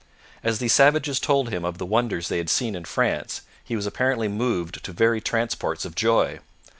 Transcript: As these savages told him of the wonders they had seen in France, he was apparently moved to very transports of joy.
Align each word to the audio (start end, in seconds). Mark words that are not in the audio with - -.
As 0.43 0.57
these 0.57 0.73
savages 0.73 1.19
told 1.19 1.49
him 1.49 1.63
of 1.63 1.77
the 1.77 1.85
wonders 1.85 2.27
they 2.27 2.39
had 2.39 2.49
seen 2.49 2.73
in 2.73 2.85
France, 2.85 3.41
he 3.63 3.75
was 3.75 3.85
apparently 3.85 4.27
moved 4.27 4.83
to 4.83 4.91
very 4.91 5.21
transports 5.21 5.85
of 5.85 5.93
joy. 5.93 6.39